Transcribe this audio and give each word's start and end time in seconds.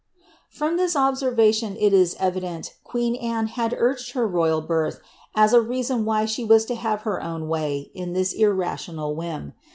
*' 0.29 0.43
From 0.49 0.77
this 0.77 0.95
observation 0.95 1.77
it 1.77 1.93
is 1.93 2.15
evident 2.17 2.73
queen 2.83 3.15
Anne 3.17 3.45
had 3.45 3.71
ui^ged 3.73 4.13
her 4.13 4.27
royal 4.27 4.59
birth 4.59 4.99
as 5.35 5.53
a 5.53 5.61
reason 5.61 6.05
why 6.05 6.25
she 6.25 6.43
was 6.43 6.65
to 6.65 6.73
have 6.73 7.01
her 7.03 7.21
own 7.21 7.47
way, 7.47 7.91
in 7.93 8.13
this 8.13 8.33
irrational 8.33 9.13
whim. 9.15 9.53